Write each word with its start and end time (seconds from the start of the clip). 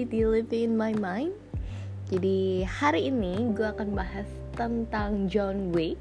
lagi 0.00 0.16
di 0.16 0.24
Living 0.24 0.64
in 0.64 0.72
My 0.80 0.96
Mind. 0.96 1.36
Jadi 2.08 2.64
hari 2.64 3.12
ini 3.12 3.52
gue 3.52 3.68
akan 3.68 3.92
bahas 3.92 4.24
tentang 4.56 5.28
John 5.28 5.76
Wick 5.76 6.00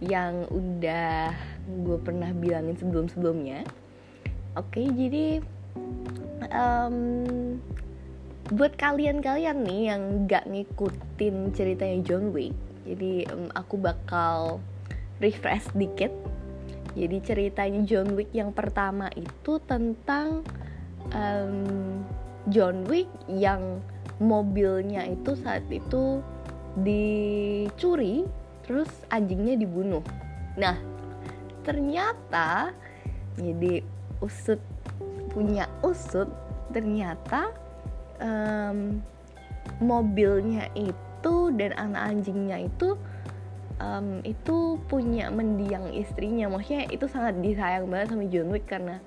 Yang 0.00 0.48
udah 0.48 1.36
gue 1.84 1.98
pernah 2.00 2.32
bilangin 2.32 2.72
sebelum-sebelumnya. 2.72 3.68
Oke 4.56 4.88
jadi 4.88 5.44
um, 6.56 6.96
Buat 8.48 8.80
kalian-kalian 8.80 9.60
nih 9.60 9.92
yang 9.92 10.24
gak 10.24 10.48
ngikutin 10.48 11.52
ceritanya 11.52 12.00
John 12.08 12.32
Wick 12.32 12.56
Jadi 12.88 13.28
um, 13.28 13.52
aku 13.52 13.76
bakal 13.76 14.56
refresh 15.20 15.68
dikit. 15.76 16.16
Jadi 16.96 17.20
ceritanya 17.20 17.84
John 17.84 18.16
Wick 18.16 18.32
yang 18.32 18.56
pertama 18.56 19.12
itu 19.12 19.60
tentang 19.68 20.48
um, 21.12 22.00
John 22.50 22.82
Wick 22.90 23.06
yang 23.30 23.78
mobilnya 24.18 25.06
itu 25.06 25.38
saat 25.38 25.62
itu 25.70 26.22
dicuri 26.78 28.26
terus 28.66 28.88
anjingnya 29.10 29.58
dibunuh. 29.58 30.02
Nah 30.58 30.78
ternyata 31.62 32.74
jadi 33.38 33.86
usut 34.18 34.58
punya 35.30 35.70
usut 35.86 36.26
ternyata 36.74 37.54
um, 38.18 38.98
mobilnya 39.78 40.66
itu 40.74 41.34
dan 41.54 41.70
anak 41.78 42.02
anjingnya 42.18 42.66
itu 42.66 42.98
um, 43.78 44.18
itu 44.26 44.78
punya 44.90 45.30
mendiang 45.30 45.94
istrinya. 45.94 46.50
Maksudnya 46.50 46.90
itu 46.90 47.06
sangat 47.06 47.38
disayang 47.38 47.86
banget 47.86 48.14
sama 48.14 48.24
John 48.26 48.50
Wick 48.50 48.66
karena 48.66 48.98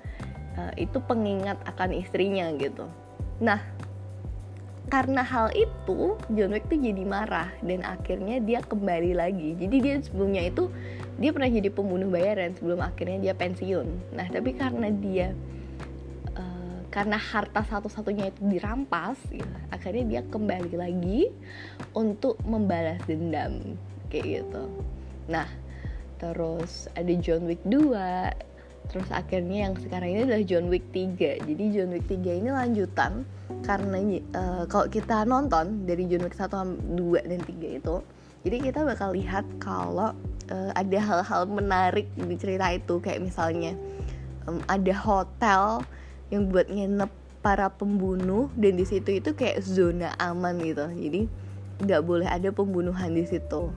uh, 0.56 0.72
itu 0.80 0.96
pengingat 1.04 1.60
akan 1.68 1.92
istrinya 1.92 2.48
gitu 2.56 2.88
nah 3.36 3.60
karena 4.86 5.26
hal 5.26 5.50
itu 5.50 6.14
John 6.30 6.54
Wick 6.54 6.70
tuh 6.70 6.78
jadi 6.78 7.02
marah 7.02 7.50
dan 7.58 7.82
akhirnya 7.82 8.38
dia 8.38 8.62
kembali 8.62 9.18
lagi. 9.18 9.58
Jadi 9.58 9.76
dia 9.82 9.94
sebelumnya 9.98 10.46
itu 10.46 10.70
dia 11.18 11.34
pernah 11.34 11.50
jadi 11.50 11.68
pembunuh 11.74 12.06
bayaran 12.06 12.54
sebelum 12.54 12.78
akhirnya 12.78 13.18
dia 13.18 13.34
pensiun. 13.34 14.14
Nah 14.14 14.26
tapi 14.30 14.54
karena 14.54 14.86
dia 14.94 15.34
uh, 16.38 16.78
karena 16.94 17.18
harta 17.18 17.66
satu-satunya 17.66 18.30
itu 18.30 18.40
dirampas 18.46 19.18
gitu, 19.26 19.56
akhirnya 19.74 20.04
dia 20.06 20.22
kembali 20.22 20.72
lagi 20.78 21.34
untuk 21.90 22.38
membalas 22.46 23.02
dendam 23.10 23.74
kayak 24.06 24.46
gitu. 24.46 24.70
Nah 25.26 25.50
terus 26.22 26.86
ada 26.94 27.12
John 27.18 27.50
Wick 27.50 27.60
2 27.66 28.55
terus 28.88 29.08
akhirnya 29.10 29.70
yang 29.70 29.74
sekarang 29.78 30.08
ini 30.14 30.20
adalah 30.26 30.44
John 30.46 30.66
Wick 30.70 30.88
3 30.94 31.46
jadi 31.46 31.64
John 31.74 31.90
Wick 31.94 32.06
3 32.06 32.40
ini 32.42 32.50
lanjutan 32.50 33.26
karena 33.62 33.98
uh, 34.34 34.64
kalau 34.70 34.86
kita 34.90 35.26
nonton 35.26 35.86
dari 35.86 36.06
John 36.06 36.26
Wick 36.26 36.38
1 36.38 36.50
2 36.94 37.30
dan 37.30 37.40
3 37.42 37.78
itu 37.82 37.96
jadi 38.46 38.62
kita 38.62 38.86
bakal 38.86 39.10
lihat 39.10 39.42
kalau 39.58 40.14
uh, 40.54 40.70
ada 40.78 40.98
hal-hal 41.02 41.50
menarik 41.50 42.06
di 42.14 42.38
cerita 42.38 42.70
itu. 42.70 43.02
Kayak 43.02 43.26
misalnya 43.26 43.74
um, 44.46 44.62
ada 44.70 44.94
hotel 44.94 45.82
yang 46.30 46.46
buat 46.54 46.70
nginep 46.70 47.10
para 47.42 47.66
pembunuh 47.74 48.46
dan 48.54 48.78
di 48.78 48.86
situ 48.86 49.18
itu 49.18 49.34
kayak 49.34 49.66
zona 49.66 50.14
aman 50.22 50.62
gitu. 50.62 50.86
Jadi 50.86 51.26
nggak 51.82 52.02
boleh 52.06 52.30
ada 52.30 52.54
pembunuhan 52.54 53.18
di 53.18 53.26
situ. 53.26 53.74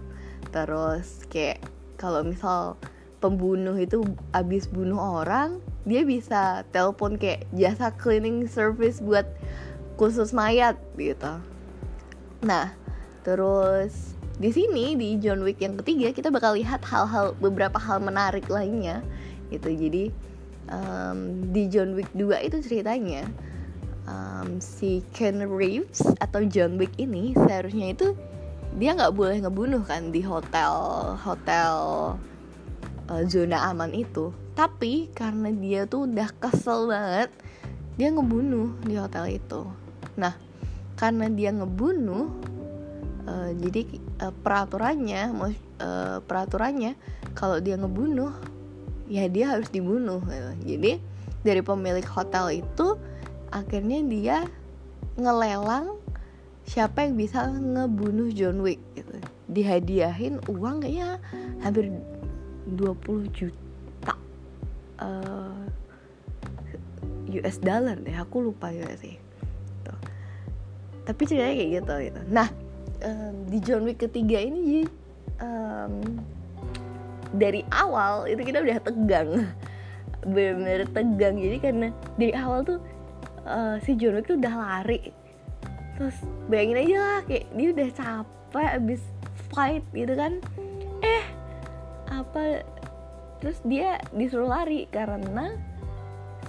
Terus 0.54 1.26
kayak 1.34 1.66
kalau 1.98 2.22
misal 2.22 2.78
pembunuh 3.20 3.76
itu 3.76 4.04
abis 4.32 4.68
bunuh 4.72 5.00
orang 5.22 5.60
dia 5.84 6.04
bisa 6.08 6.64
telepon 6.72 7.20
kayak 7.20 7.44
jasa 7.52 7.92
cleaning 7.96 8.48
service 8.48 9.04
buat 9.04 9.28
khusus 10.00 10.32
mayat 10.32 10.80
gitu. 10.96 11.40
Nah 12.44 12.72
terus 13.28 14.16
di 14.40 14.56
sini 14.56 14.96
di 14.96 15.20
John 15.20 15.44
Wick 15.44 15.60
yang 15.60 15.76
ketiga 15.84 16.16
kita 16.16 16.32
bakal 16.32 16.56
lihat 16.56 16.80
hal-hal 16.88 17.36
beberapa 17.44 17.76
hal 17.76 18.00
menarik 18.00 18.48
lainnya 18.48 19.04
gitu. 19.52 19.68
Jadi 19.68 20.16
um, 20.72 21.52
di 21.52 21.68
John 21.68 22.00
Wick 22.00 22.08
2 22.16 22.48
itu 22.48 22.58
ceritanya 22.64 23.28
um, 24.08 24.64
si 24.64 25.04
Ken 25.12 25.44
Reeves 25.44 26.08
atau 26.24 26.48
John 26.48 26.80
Wick 26.80 26.96
ini 26.96 27.36
seharusnya 27.36 27.92
itu 27.92 28.16
dia 28.80 28.96
nggak 28.96 29.18
boleh 29.18 29.44
ngebunuh 29.44 29.84
kan 29.84 30.14
di 30.14 30.22
hotel 30.22 30.72
hotel 31.20 31.74
uh, 33.10 33.24
zona 33.26 33.68
aman 33.74 33.92
itu 33.92 34.32
tapi 34.54 35.10
karena 35.12 35.50
dia 35.52 35.90
tuh 35.90 36.06
udah 36.06 36.30
kesel 36.38 36.88
banget 36.88 37.30
dia 38.00 38.14
ngebunuh 38.14 38.78
di 38.86 38.96
hotel 38.96 39.26
itu 39.42 39.66
nah 40.16 40.38
karena 40.96 41.28
dia 41.28 41.52
ngebunuh 41.52 42.30
uh, 43.28 43.52
jadi 43.58 43.82
uh, 44.24 44.34
peraturannya 44.46 45.22
uh, 45.82 46.18
peraturannya 46.24 46.94
kalau 47.34 47.58
dia 47.60 47.76
ngebunuh 47.76 48.32
ya 49.10 49.26
dia 49.26 49.58
harus 49.58 49.74
dibunuh 49.74 50.22
gitu. 50.30 50.52
jadi 50.76 50.92
dari 51.42 51.62
pemilik 51.64 52.06
hotel 52.06 52.62
itu 52.62 53.00
akhirnya 53.50 54.00
dia 54.06 54.38
ngelelang 55.18 55.98
siapa 56.68 57.08
yang 57.08 57.18
bisa 57.18 57.50
ngebunuh 57.50 58.30
John 58.30 58.62
Wick 58.62 58.78
gitu. 58.94 59.18
dihadiahin 59.50 60.38
uang 60.46 60.86
kayaknya 60.86 61.18
hampir 61.66 61.90
20 62.68 63.32
juta 63.32 64.14
uh, 65.00 65.64
eh, 67.30 67.40
US 67.40 67.58
dollar 67.62 67.96
deh 68.02 68.16
aku 68.18 68.52
lupa 68.52 68.74
juga 68.74 68.96
sih. 69.00 69.16
Tuh. 69.86 70.00
tapi 71.08 71.22
ceritanya 71.26 71.56
kayak 71.56 71.72
gitu 71.82 71.94
gitu. 72.10 72.22
Nah 72.30 72.48
um, 73.06 73.36
di 73.48 73.58
John 73.64 73.86
Wick 73.88 74.02
ketiga 74.02 74.42
ini 74.44 74.84
um, 75.40 76.04
dari 77.38 77.62
awal 77.72 78.28
itu 78.28 78.42
kita 78.44 78.60
udah 78.60 78.78
tegang. 78.84 79.30
Bener-bener 80.34 80.84
tegang. 80.92 81.40
Jadi 81.40 81.58
karena 81.62 81.88
dari 82.20 82.34
awal 82.36 82.66
tuh 82.68 82.80
uh, 83.48 83.80
si 83.86 83.96
John 83.96 84.20
Wick 84.20 84.28
tuh 84.28 84.38
udah 84.38 84.54
lari. 84.54 85.14
Terus 85.96 86.18
bayangin 86.48 86.82
aja 86.88 86.98
lah 86.98 87.20
kayak 87.28 87.46
dia 87.56 87.68
udah 87.76 87.90
capek 87.92 88.70
abis 88.80 89.02
fight 89.52 89.84
gitu 89.92 90.14
kan 90.16 90.40
apa 92.20 92.68
terus 93.40 93.64
dia 93.64 94.04
disuruh 94.12 94.52
lari 94.52 94.84
karena 94.92 95.56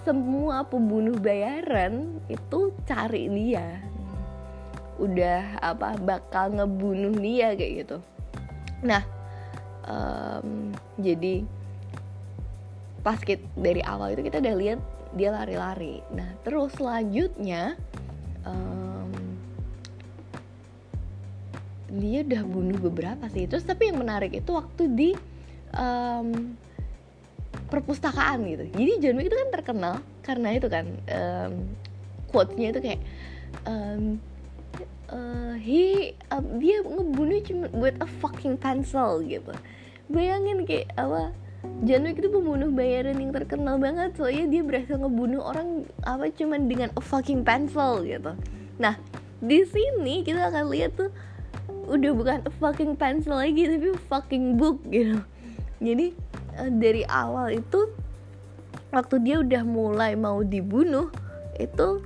semua 0.03 0.64
pembunuh 0.64 1.14
bayaran 1.20 2.19
itu 2.26 2.75
cari 2.88 3.28
dia. 3.28 3.78
Udah 5.00 5.60
apa 5.60 5.97
bakal 6.00 6.56
ngebunuh 6.56 7.14
dia 7.20 7.54
kayak 7.54 7.72
gitu. 7.84 7.98
Nah 8.82 9.03
um, 9.86 10.72
jadi 11.00 11.44
pas 13.00 13.16
kita, 13.20 13.44
dari 13.56 13.80
awal 13.84 14.12
itu 14.12 14.28
kita 14.28 14.41
udah 14.44 14.56
lihat 14.56 14.80
dia 15.16 15.30
lari-lari. 15.32 16.04
Nah 16.12 16.32
terus 16.44 16.75
selanjutnya 16.76 17.76
um, 18.44 19.10
dia 21.91 22.22
udah 22.22 22.42
bunuh 22.47 22.78
beberapa 22.78 23.26
sih. 23.32 23.44
Terus 23.50 23.66
tapi 23.66 23.91
yang 23.91 24.00
menarik 24.00 24.32
itu 24.32 24.50
waktu 24.54 24.84
di 24.92 25.10
um, 25.75 26.56
perpustakaan 27.70 28.42
gitu. 28.47 28.64
Jadi 28.75 28.92
John 29.03 29.16
Wick 29.19 29.31
itu 29.31 29.36
kan 29.38 29.50
terkenal 29.54 29.94
karena 30.26 30.48
itu 30.54 30.69
kan 30.70 30.86
um, 31.10 31.53
quotesnya 32.31 32.69
itu 32.75 32.81
kayak 32.82 33.00
um, 33.66 34.19
uh, 35.10 35.54
he 35.59 36.14
uh, 36.30 36.42
dia 36.59 36.82
ngebunuh 36.82 37.41
cuma 37.47 37.66
buat 37.75 37.94
a 38.03 38.09
fucking 38.22 38.59
pencil 38.59 39.22
gitu. 39.22 39.54
Bayangin 40.10 40.66
kayak 40.66 40.91
apa 40.98 41.30
John 41.86 42.09
Wick 42.09 42.18
itu 42.18 42.30
pembunuh 42.33 42.72
bayaran 42.72 43.21
yang 43.21 43.30
terkenal 43.30 43.77
banget. 43.78 44.16
Soalnya 44.18 44.48
dia 44.50 44.62
berhasil 44.65 44.97
ngebunuh 44.98 45.42
orang 45.44 45.86
apa 46.03 46.30
cuma 46.34 46.59
dengan 46.59 46.91
a 46.94 47.03
fucking 47.03 47.47
pencil 47.47 48.03
gitu. 48.03 48.34
Nah 48.83 48.98
di 49.41 49.65
sini 49.65 50.27
kita 50.27 50.53
akan 50.53 50.68
lihat 50.68 50.98
tuh 50.98 51.10
udah 51.91 52.12
bukan 52.15 52.39
fucking 52.62 52.94
pencil 52.94 53.34
lagi 53.34 53.66
tapi 53.66 53.89
fucking 54.06 54.54
book 54.54 54.78
gitu 54.86 55.24
jadi 55.80 56.12
uh, 56.60 56.71
dari 56.71 57.03
awal 57.09 57.56
itu 57.56 57.88
waktu 58.92 59.16
dia 59.24 59.36
udah 59.41 59.62
mulai 59.65 60.12
mau 60.15 60.44
dibunuh 60.44 61.09
itu 61.56 62.04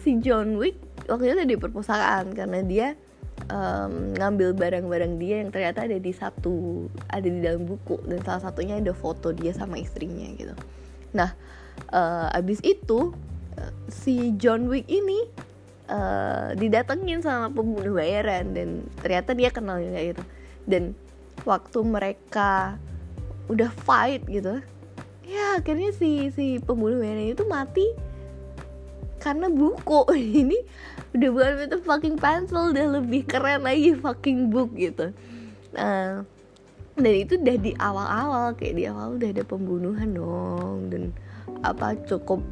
si 0.00 0.20
John 0.20 0.60
Wick 0.60 0.76
waktu 1.08 1.32
itu 1.32 1.56
di 1.56 1.56
perpustakaan 1.56 2.36
karena 2.36 2.60
dia 2.64 2.88
um, 3.48 4.14
ngambil 4.16 4.56
barang-barang 4.56 5.16
dia 5.20 5.44
yang 5.44 5.50
ternyata 5.52 5.84
ada 5.84 5.96
di 5.96 6.12
satu 6.12 6.86
ada 7.08 7.24
di 7.24 7.40
dalam 7.40 7.64
buku 7.64 8.00
dan 8.04 8.20
salah 8.24 8.50
satunya 8.50 8.78
ada 8.80 8.92
foto 8.92 9.32
dia 9.32 9.52
sama 9.52 9.80
istrinya 9.80 10.28
gitu. 10.36 10.54
Nah 11.16 11.32
uh, 11.92 12.28
abis 12.32 12.60
itu 12.64 13.12
uh, 13.58 13.72
si 13.88 14.32
John 14.40 14.68
Wick 14.68 14.88
ini 14.88 15.28
uh, 15.88 16.56
didatengin 16.56 17.20
sama 17.20 17.52
pembunuh 17.52 17.96
bayaran 17.96 18.52
dan 18.56 18.68
ternyata 19.00 19.36
dia 19.36 19.50
kenal 19.52 19.80
gitu. 19.80 20.22
Dan 20.64 20.96
waktu 21.44 21.78
mereka 21.84 22.80
udah 23.48 23.70
fight 23.84 24.24
gitu. 24.28 24.60
Ya 25.24 25.60
akhirnya 25.60 25.90
si 25.96 26.28
si 26.32 26.60
pembunuh 26.60 27.00
bayaran 27.00 27.32
itu 27.32 27.44
mati 27.48 27.86
karena 29.20 29.48
buku. 29.48 30.04
Ini 30.44 30.58
udah 31.14 31.28
bukan 31.30 31.52
itu 31.70 31.78
fucking 31.86 32.16
pencil 32.18 32.74
udah 32.74 33.00
lebih 33.00 33.24
keren 33.24 33.64
lagi 33.64 33.96
fucking 33.96 34.52
book 34.52 34.74
gitu. 34.76 35.14
Nah 35.72 36.26
dan 36.94 37.14
itu 37.14 37.34
udah 37.42 37.56
di 37.58 37.74
awal-awal 37.74 38.54
kayak 38.54 38.74
di 38.78 38.84
awal 38.86 39.18
udah 39.18 39.28
ada 39.34 39.44
pembunuhan 39.46 40.14
dong. 40.14 40.92
Dan 40.92 41.02
apa 41.64 41.98
cukup 42.06 42.44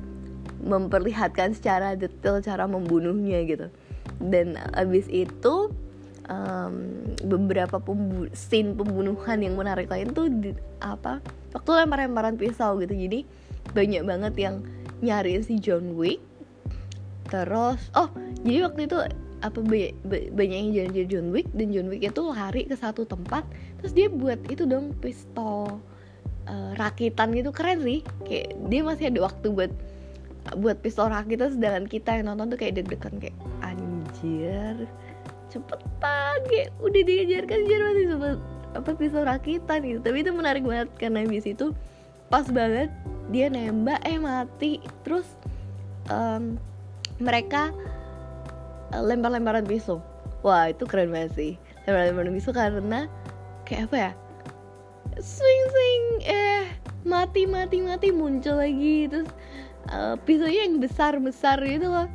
memperlihatkan 0.62 1.54
secara 1.54 1.94
detail 1.98 2.42
cara 2.42 2.66
membunuhnya 2.66 3.42
gitu. 3.46 3.66
Dan 4.18 4.58
abis 4.74 5.06
itu 5.10 5.70
um, 6.28 6.74
beberapa 7.26 7.78
pembu 7.82 8.28
scene 8.34 8.76
pembunuhan 8.76 9.42
yang 9.42 9.54
menarik 9.58 9.90
lain 9.90 10.14
tuh 10.14 10.28
di, 10.30 10.54
apa 10.82 11.18
waktu 11.56 11.70
lempar-lemparan 11.82 12.36
pisau 12.38 12.78
gitu. 12.82 12.94
Jadi 12.94 13.26
banyak 13.72 14.02
banget 14.02 14.34
yang 14.38 14.54
nyariin 15.02 15.42
si 15.42 15.58
John 15.58 15.98
Wick. 15.98 16.22
Terus 17.30 17.80
oh 17.96 18.10
jadi 18.44 18.68
waktu 18.68 18.86
itu 18.86 18.98
apa 19.42 19.58
banyak 20.30 20.58
yang 20.58 20.70
jalan 20.70 21.08
John 21.10 21.26
Wick 21.34 21.50
dan 21.50 21.74
John 21.74 21.90
Wick 21.90 22.06
itu 22.06 22.22
lari 22.22 22.62
ke 22.70 22.78
satu 22.78 23.02
tempat 23.02 23.42
terus 23.82 23.90
dia 23.90 24.06
buat 24.06 24.38
itu 24.46 24.62
dong 24.62 24.94
pistol 25.02 25.82
uh, 26.46 26.70
rakitan 26.78 27.34
gitu. 27.34 27.50
Keren 27.50 27.82
sih 27.82 28.06
kayak 28.22 28.54
dia 28.70 28.80
masih 28.86 29.10
ada 29.10 29.26
waktu 29.26 29.50
buat 29.50 29.72
buat 30.58 30.78
pistol 30.82 31.10
rakitan 31.10 31.54
sedangkan 31.54 31.86
kita 31.86 32.18
yang 32.18 32.34
nonton 32.34 32.54
tuh 32.54 32.58
kayak 32.58 32.82
deg-degan 32.82 33.14
kayak 33.22 33.36
anjir 33.62 34.90
cepetan 35.52 36.36
kayak 36.48 36.72
udah 36.80 37.02
diajarkan 37.04 37.58
aja 37.68 37.76
masih 37.84 38.06
sempet 38.08 38.38
apa 38.72 38.90
pistol 38.96 39.28
rakitan 39.28 39.80
gitu. 39.84 40.00
Tapi 40.00 40.24
itu 40.24 40.32
menarik 40.32 40.64
banget 40.64 40.88
karena 40.96 41.20
habis 41.28 41.44
itu 41.44 41.76
pas 42.32 42.48
banget 42.48 42.88
dia 43.28 43.52
nembak 43.52 44.00
eh 44.08 44.16
mati. 44.16 44.80
Terus 45.04 45.28
um, 46.08 46.56
mereka 47.20 47.68
lempar-lemparan 48.96 49.68
pisau. 49.68 50.00
Wah 50.40 50.72
itu 50.72 50.88
keren 50.88 51.12
banget 51.12 51.32
sih 51.36 51.52
lempar-lemparan 51.84 52.32
pisau 52.32 52.52
karena 52.56 53.06
kayak 53.68 53.92
apa 53.92 53.96
ya 53.96 54.12
swing 55.20 55.62
swing 55.68 56.04
eh 56.32 56.64
mati 57.04 57.44
mati 57.44 57.84
mati 57.84 58.08
muncul 58.08 58.56
lagi. 58.56 59.12
Terus 59.12 59.28
uh, 59.92 60.16
pisaunya 60.22 60.64
yang 60.64 60.78
besar 60.78 61.18
besar 61.18 61.58
gitu 61.60 61.90
loh 61.90 62.08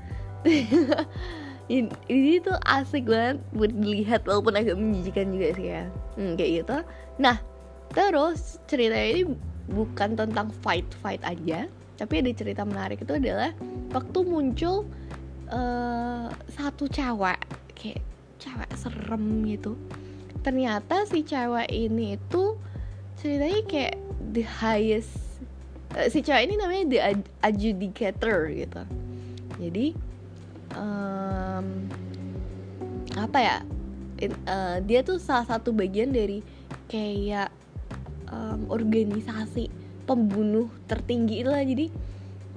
ini, 1.68 1.92
ini 2.08 2.40
tuh 2.40 2.56
asik 2.64 3.12
banget 3.12 3.44
buat 3.52 3.72
dilihat 3.75 4.24
walaupun 4.24 4.56
agak 4.56 4.75
menjijikan 4.80 5.36
juga 5.36 5.48
sih 5.56 5.68
ya. 5.68 5.84
Hmm, 6.16 6.34
kayak 6.40 6.52
gitu. 6.64 6.78
Nah 7.19 7.38
terus 7.92 8.60
ceritanya 8.68 9.08
ini 9.08 9.24
bukan 9.68 10.16
tentang 10.16 10.48
fight 10.64 10.88
fight 11.04 11.19
aja. 11.28 11.68
Tapi 11.98 12.14
ada 12.22 12.31
cerita 12.31 12.62
menarik 12.64 13.04
itu 13.04 13.14
adalah 13.16 13.52
waktu 13.92 14.19
muncul 14.24 14.86
uh, 15.52 16.30
satu 16.56 16.88
cewek 16.88 17.40
kayak 17.75 18.02
cewek 18.40 18.72
serem 18.80 19.44
gitu. 19.50 19.75
Ternyata 20.46 21.04
si 21.04 21.28
cewek 21.28 21.68
ini 21.68 22.16
itu 22.16 22.56
ceritanya 23.19 23.62
kayak 23.68 23.96
the 24.31 24.46
highest 24.46 25.42
uh, 26.00 26.08
si 26.08 26.24
cewek 26.24 26.48
ini 26.48 26.56
namanya 26.56 26.84
the 26.88 27.00
adjudicator 27.44 28.48
gitu. 28.56 28.81
Jadi 29.58 29.98
um, 30.75 31.66
apa 33.16 33.40
ya? 33.40 33.58
It, 34.18 34.34
uh, 34.50 34.81
dia 34.81 35.06
tuh 35.06 35.22
salah 35.22 35.46
satu 35.46 35.69
bagian 35.69 36.10
dari 36.10 36.42
kayak 36.90 37.54
um, 38.34 38.66
organisasi 38.68 39.69
pembunuh 40.08 40.72
tertinggi 40.90 41.44
itulah 41.44 41.62
jadi 41.62 41.92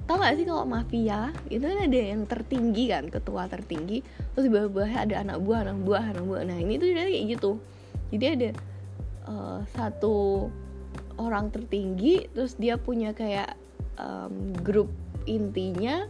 tau 0.09 0.17
gak 0.17 0.35
sih 0.39 0.45
kalau 0.49 0.65
mafia 0.65 1.29
itu 1.47 1.61
kan 1.61 1.79
ada 1.87 1.99
yang 1.99 2.25
tertinggi 2.25 2.89
kan 2.89 3.07
ketua 3.07 3.45
tertinggi 3.47 4.01
terus 4.33 4.49
bawah-bawahnya 4.49 4.99
ada 5.07 5.15
anak 5.23 5.37
buah 5.43 5.59
anak 5.67 5.77
buah 5.85 6.03
anak 6.11 6.23
buah. 6.25 6.41
Nah 6.47 6.57
ini 6.57 6.73
tuh 6.81 6.87
kayak 6.91 7.23
gitu. 7.37 7.51
Jadi 8.11 8.25
ada 8.27 8.49
uh, 9.29 9.59
satu 9.71 10.49
orang 11.21 11.53
tertinggi 11.53 12.27
terus 12.33 12.57
dia 12.57 12.75
punya 12.75 13.13
kayak 13.13 13.55
um, 14.01 14.51
grup 14.65 14.89
intinya 15.29 16.09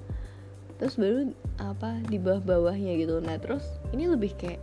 terus 0.82 0.98
baru 0.98 1.30
apa 1.62 2.02
di 2.10 2.18
bawah-bawahnya 2.18 2.98
gitu. 2.98 3.22
Nah 3.22 3.38
terus 3.38 3.62
ini 3.94 4.10
lebih 4.10 4.34
kayak 4.34 4.58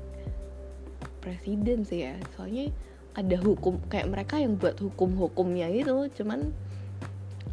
presiden 1.22 1.86
sih 1.86 2.10
ya. 2.10 2.18
Soalnya 2.34 2.74
ada 3.14 3.38
hukum 3.38 3.78
kayak 3.86 4.10
mereka 4.10 4.42
yang 4.42 4.58
buat 4.58 4.74
hukum-hukumnya 4.82 5.70
gitu 5.70 6.10
cuman 6.18 6.50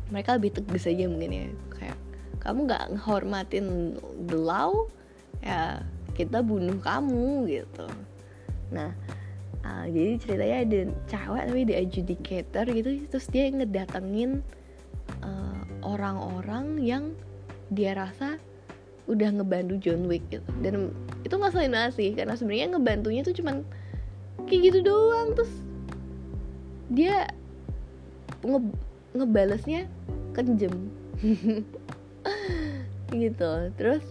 mereka 0.10 0.42
lebih 0.42 0.58
tegas 0.58 0.90
aja 0.90 1.06
mungkin 1.06 1.30
ya. 1.30 1.48
Kayak 1.78 1.98
kamu 2.42 2.66
nggak 2.66 2.84
ngehormatin 2.98 3.68
the 4.26 4.38
law 4.38 4.90
ya 5.46 5.86
kita 6.18 6.42
bunuh 6.42 6.82
kamu 6.82 7.46
gitu. 7.46 7.86
Nah 8.74 8.98
uh, 9.62 9.86
jadi 9.86 10.18
ceritanya 10.18 10.58
ada 10.66 10.80
cewek 11.06 11.44
tapi 11.54 11.62
di 11.70 11.74
adjudicator 11.78 12.66
gitu. 12.74 12.90
Terus 13.14 13.30
dia 13.30 13.46
ngedatengin 13.54 14.42
uh, 15.22 15.62
orang-orang 15.86 16.82
yang 16.82 17.14
dia 17.70 17.94
rasa 17.94 18.42
udah 19.06 19.30
ngebantu 19.38 19.78
John 19.82 20.10
Wick 20.10 20.26
gitu. 20.34 20.46
Dan 20.62 20.94
itu 21.22 21.34
nggak 21.34 21.54
salah 21.54 21.90
sih 21.94 22.14
karena 22.18 22.34
sebenarnya 22.34 22.78
ngebantunya 22.78 23.22
tuh 23.22 23.36
cuman 23.38 23.62
kayak 24.50 24.74
gitu 24.74 24.80
doang. 24.86 25.38
Terus 25.38 25.54
dia 26.90 27.30
nge 28.46 28.60
ngebalesnya 29.16 29.88
kejem. 30.36 30.76
Gitu. 33.14 33.52
Terus 33.78 34.02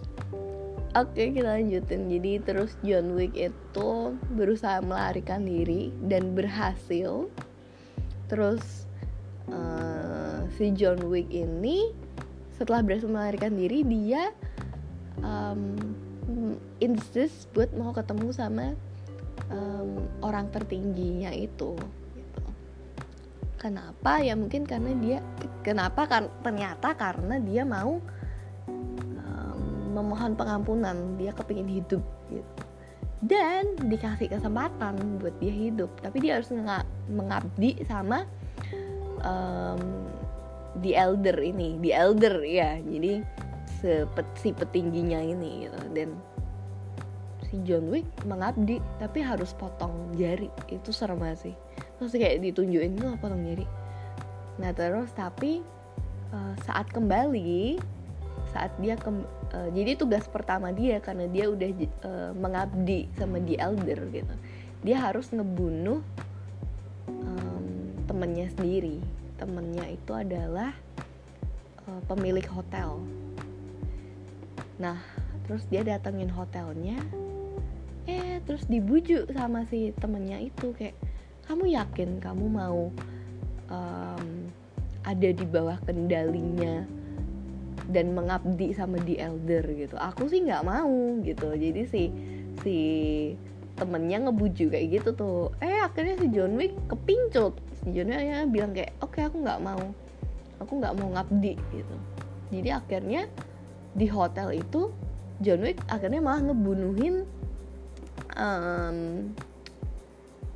oke 0.94 1.12
okay, 1.12 1.34
kita 1.34 1.58
lanjutin. 1.60 2.08
Jadi 2.08 2.32
terus 2.46 2.78
John 2.86 3.18
Wick 3.18 3.34
itu 3.34 3.90
berusaha 4.32 4.80
melarikan 4.80 5.44
diri 5.44 5.90
dan 6.06 6.32
berhasil. 6.32 7.26
Terus 8.30 8.86
uh, 9.50 10.46
si 10.56 10.72
John 10.72 11.02
Wick 11.10 11.28
ini 11.34 11.92
setelah 12.54 12.86
berhasil 12.86 13.10
melarikan 13.10 13.58
diri 13.58 13.82
dia 13.82 14.30
um, 15.22 15.76
insist 16.80 17.52
buat 17.52 17.70
mau 17.76 17.92
ketemu 17.92 18.32
sama 18.32 18.72
um, 19.52 20.08
orang 20.24 20.48
tertingginya 20.50 21.30
itu 21.30 21.76
kenapa? 23.64 24.20
Ya 24.20 24.36
mungkin 24.36 24.68
karena 24.68 24.92
dia 25.00 25.18
kenapa? 25.64 26.04
Kan 26.04 26.28
ternyata 26.44 26.92
karena 26.92 27.40
dia 27.40 27.64
mau 27.64 27.96
um, 28.68 29.60
memohon 29.96 30.36
pengampunan. 30.36 31.16
Dia 31.16 31.32
kepingin 31.32 31.80
hidup 31.80 32.04
gitu. 32.28 32.62
Dan 33.24 33.88
dikasih 33.88 34.28
kesempatan 34.28 35.00
buat 35.16 35.32
dia 35.40 35.48
hidup. 35.48 35.88
Tapi 36.04 36.20
dia 36.20 36.36
harus 36.36 36.52
mengabdi 37.08 37.80
sama 37.88 38.28
um, 39.24 39.80
the 40.84 40.92
elder 40.92 41.40
ini 41.40 41.80
the 41.80 41.96
elder 41.96 42.44
ya. 42.44 42.76
Jadi 42.84 43.24
sepet, 43.84 44.24
si 44.40 44.56
petingginya 44.56 45.20
ini 45.20 45.68
gitu. 45.68 45.80
Dan 45.92 46.16
si 47.52 47.60
John 47.68 47.92
Wick 47.92 48.08
mengabdi 48.24 48.80
tapi 48.96 49.20
harus 49.20 49.52
potong 49.52 50.16
jari. 50.16 50.48
Itu 50.72 50.88
serem 50.88 51.20
banget 51.20 51.52
sih. 51.52 51.54
Terus 52.00 52.16
kayak 52.16 52.40
ditunjukin 52.40 52.96
tuh 52.96 53.12
potong 53.20 53.44
jari? 53.44 53.68
Nah 54.56 54.72
terus 54.72 55.12
tapi 55.12 55.60
uh, 56.32 56.56
saat 56.64 56.88
kembali 56.88 57.76
saat 58.54 58.70
dia 58.78 58.94
ke, 58.94 59.10
uh, 59.10 59.68
jadi 59.74 59.98
tugas 59.98 60.30
pertama 60.30 60.70
dia 60.70 61.02
karena 61.02 61.26
dia 61.26 61.50
udah 61.50 61.70
uh, 62.06 62.32
mengabdi 62.38 63.10
sama 63.18 63.42
di 63.42 63.58
elder 63.58 63.98
gitu. 64.14 64.34
Dia 64.86 65.10
harus 65.10 65.28
ngebunuh 65.34 66.00
um, 67.10 67.66
temennya 68.06 68.46
sendiri. 68.54 69.02
Temennya 69.34 69.90
itu 69.90 70.12
adalah 70.14 70.70
uh, 71.90 72.00
pemilik 72.06 72.46
hotel 72.46 73.02
nah 74.80 74.98
terus 75.46 75.64
dia 75.70 75.84
datengin 75.86 76.32
hotelnya 76.32 76.98
eh 78.04 78.40
terus 78.44 78.68
dibujuk 78.68 79.30
sama 79.32 79.64
si 79.68 79.94
temennya 79.96 80.40
itu 80.40 80.76
kayak 80.76 80.96
kamu 81.44 81.76
yakin 81.76 82.20
kamu 82.20 82.44
mau 82.48 82.92
um, 83.68 84.28
ada 85.04 85.28
di 85.30 85.44
bawah 85.44 85.76
kendalinya 85.84 86.84
dan 87.92 88.16
mengabdi 88.16 88.72
sama 88.72 88.96
di 89.04 89.20
elder? 89.20 89.64
Gitu. 89.68 89.96
Aku 90.00 90.28
sih 90.28 90.40
nggak 90.44 90.64
mau 90.64 91.20
gitu. 91.20 91.52
Jadi 91.52 91.82
si 91.88 92.02
si 92.64 92.76
temennya 93.76 94.28
ngebujuk 94.28 94.72
kayak 94.72 95.00
gitu 95.00 95.10
tuh. 95.12 95.40
Eh 95.60 95.84
akhirnya 95.84 96.16
si 96.16 96.26
John 96.32 96.56
Wick 96.56 96.72
kepincut. 96.88 97.58
Si 97.84 97.92
John 97.92 98.08
Wick 98.12 98.48
bilang 98.48 98.72
kayak 98.72 98.96
oke 99.04 99.12
okay, 99.12 99.28
aku 99.28 99.44
nggak 99.44 99.60
mau. 99.60 99.84
Aku 100.64 100.72
nggak 100.80 100.96
mau 100.96 101.08
ngabdi 101.12 101.60
gitu. 101.74 101.96
Jadi 102.54 102.68
akhirnya 102.72 103.28
di 103.94 104.06
hotel 104.10 104.58
itu 104.58 104.90
John 105.42 105.62
Wick 105.62 105.82
akhirnya 105.90 106.22
malah 106.22 106.50
ngebunuhin 106.50 107.26
um, 108.38 108.98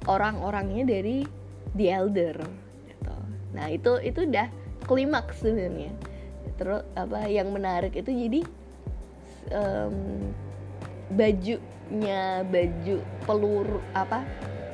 orang-orangnya 0.07 0.85
dari 0.87 1.26
The 1.75 1.87
Elder 1.90 2.37
gitu. 2.87 3.14
Nah 3.54 3.66
itu 3.71 3.99
itu 4.02 4.26
udah 4.26 4.47
klimaks 4.87 5.42
sebenarnya. 5.42 5.95
Terus 6.59 6.83
apa 6.99 7.26
yang 7.30 7.54
menarik 7.54 7.95
itu 7.95 8.11
jadi 8.11 8.40
um, 9.54 9.97
bajunya 11.14 12.42
baju 12.47 12.97
peluru 13.25 13.78
apa 13.95 14.23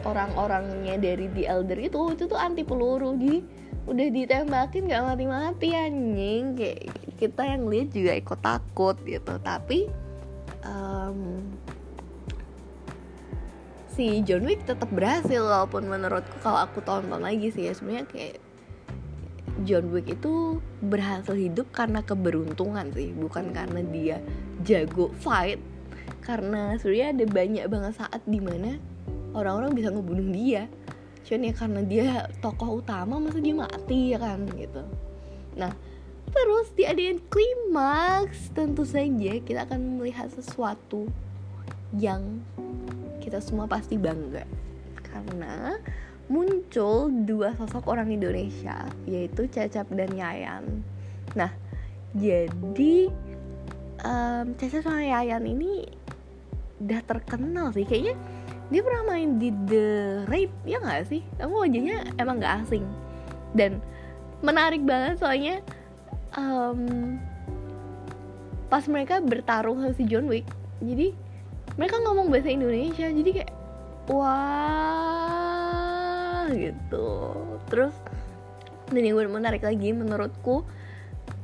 orang-orangnya 0.04 1.00
dari 1.00 1.26
The 1.33 1.44
Elder 1.49 1.78
itu 1.80 2.12
itu 2.12 2.25
tuh 2.28 2.38
anti 2.38 2.62
peluru 2.64 3.16
jadi 3.16 3.40
udah 3.85 4.07
ditembakin 4.09 4.88
gak 4.88 5.05
mati-mati 5.05 5.69
anjing. 5.76 6.57
Kayak 6.57 6.81
kita 7.21 7.43
yang 7.45 7.62
lihat 7.69 7.88
juga 7.93 8.12
ikut 8.17 8.41
takut 8.41 8.97
gitu. 9.05 9.35
Tapi 9.41 9.79
um, 10.64 11.45
si 13.93 14.25
John 14.25 14.49
Wick 14.49 14.64
tetap 14.64 14.88
berhasil 14.91 15.38
walaupun 15.38 15.87
menurutku 15.87 16.41
kalau 16.41 16.64
aku 16.64 16.81
tonton 16.81 17.21
lagi 17.21 17.53
sih 17.53 17.69
ya. 17.69 17.73
Sebenarnya 17.76 18.07
kayak 18.09 18.37
John 19.62 19.93
Wick 19.95 20.11
itu 20.11 20.59
berhasil 20.83 21.37
hidup 21.37 21.71
karena 21.71 22.03
keberuntungan 22.03 22.91
sih 22.91 23.14
bukan 23.14 23.55
karena 23.55 23.81
dia 23.87 24.17
jago 24.67 25.12
fight. 25.21 25.61
Karena 26.25 26.75
sebenarnya 26.81 27.09
ada 27.12 27.25
banyak 27.29 27.64
banget 27.69 27.93
saat 28.00 28.21
di 28.25 28.41
mana 28.41 28.81
orang-orang 29.37 29.76
bisa 29.76 29.93
ngebunuh 29.93 30.29
dia 30.33 30.64
cuman 31.25 31.49
ya 31.49 31.52
karena 31.57 31.81
dia 31.85 32.09
tokoh 32.45 32.85
utama 32.85 33.16
masa 33.16 33.40
dia 33.40 33.57
mati 33.57 34.12
ya 34.12 34.19
kan 34.21 34.45
gitu. 34.54 34.85
Nah 35.57 35.73
terus 36.25 36.73
di 36.76 36.85
adegan 36.88 37.21
klimaks 37.33 38.52
tentu 38.52 38.85
saja 38.85 39.40
kita 39.40 39.64
akan 39.64 40.00
melihat 40.00 40.28
sesuatu 40.33 41.09
yang 41.97 42.45
kita 43.25 43.40
semua 43.40 43.64
pasti 43.64 43.97
bangga. 43.97 44.45
Karena 45.00 45.81
muncul 46.28 47.12
dua 47.25 47.52
sosok 47.57 47.85
orang 47.88 48.09
Indonesia 48.12 48.88
yaitu 49.04 49.45
Cecep 49.49 49.88
dan 49.93 50.11
Yayan. 50.12 50.64
Nah, 51.37 51.52
jadi 52.16 53.12
um, 54.00 54.57
Cecep 54.57 54.85
sama 54.85 55.04
Yayan 55.04 55.45
ini 55.45 55.88
udah 56.81 57.00
terkenal 57.04 57.73
sih. 57.73 57.85
Kayaknya 57.85 58.16
dia 58.73 58.80
pernah 58.80 59.02
main 59.12 59.37
di 59.37 59.52
The 59.68 59.87
Raid 60.28 60.52
ya 60.64 60.80
nggak 60.80 61.09
sih? 61.09 61.23
Kamu 61.37 61.54
wajahnya 61.64 62.16
emang 62.16 62.40
nggak 62.40 62.54
asing 62.64 62.85
dan 63.54 63.78
menarik 64.44 64.83
banget 64.85 65.23
soalnya 65.23 65.62
um, 66.37 67.16
pas 68.68 68.85
mereka 68.90 69.23
bertarung 69.23 69.80
sama 69.80 69.94
si 69.94 70.04
John 70.04 70.26
Wick 70.26 70.44
jadi 70.83 71.14
mereka 71.78 72.02
ngomong 72.02 72.28
bahasa 72.28 72.50
Indonesia 72.50 73.06
jadi 73.09 73.30
kayak 73.30 73.52
wah 74.11 74.35
gitu 76.52 77.33
terus 77.71 77.94
dan 78.92 79.00
yang 79.00 79.16
menarik 79.33 79.64
lagi 79.64 79.97
menurutku 79.97 80.61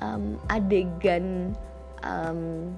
um, 0.02 0.36
adegan 0.52 1.56
um, 2.04 2.68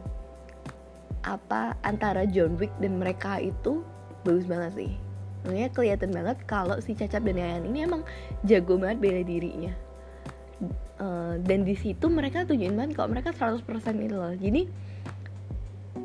apa 1.26 1.74
antara 1.82 2.26
John 2.30 2.54
Wick 2.60 2.70
dan 2.78 3.00
mereka 3.00 3.42
itu 3.42 3.82
bagus 4.22 4.46
banget 4.46 4.72
sih. 4.78 4.92
Makanya 5.42 5.68
kelihatan 5.74 6.10
banget 6.14 6.38
kalau 6.46 6.78
si 6.78 6.94
Cacap 6.94 7.26
dan 7.26 7.38
Yayan 7.38 7.64
ini 7.66 7.78
emang 7.82 8.06
jago 8.46 8.78
banget 8.78 8.98
bela 9.02 9.22
dirinya. 9.26 9.74
Uh, 11.02 11.34
dan 11.42 11.66
di 11.66 11.74
situ 11.74 12.06
mereka 12.06 12.46
tunjukin 12.46 12.78
banget 12.78 12.94
kalau 12.94 13.10
mereka 13.10 13.34
100% 13.34 13.66
itu 13.98 14.14
loh. 14.14 14.34
Jadi 14.38 14.70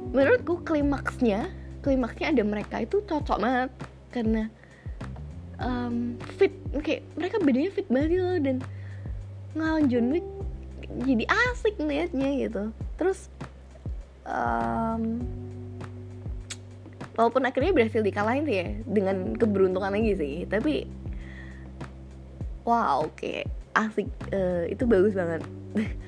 menurutku 0.10 0.66
klimaksnya 0.66 1.54
klimaksnya 1.86 2.34
ada 2.34 2.44
mereka 2.44 2.82
itu 2.82 3.06
cocok 3.06 3.38
banget. 3.38 3.70
Karena 4.10 4.50
um, 5.62 6.18
fit 6.42 6.58
kayak 6.82 7.06
mereka 7.14 7.38
bedanya 7.38 7.70
fit 7.70 7.88
banget 7.94 8.18
gitu 8.18 8.26
loh. 8.26 8.40
Dan 8.42 8.58
ngelawan 9.54 9.86
John 9.86 10.18
jadi 11.06 11.26
asik 11.54 11.78
ngeliatnya 11.78 12.30
gitu. 12.42 12.64
Terus 12.98 13.30
um, 14.26 15.22
walaupun 17.18 17.44
akhirnya 17.50 17.74
berhasil 17.74 18.06
dikalahin 18.06 18.46
sih 18.46 18.58
ya 18.62 18.70
dengan 18.86 19.34
keberuntungan 19.34 19.90
lagi 19.90 20.14
sih. 20.16 20.36
Tapi 20.46 20.86
wow 22.64 23.10
kayak 23.18 23.50
asik. 23.74 24.08
Uh, 24.30 24.70
itu 24.70 24.86
bagus 24.86 25.18
banget. 25.18 25.42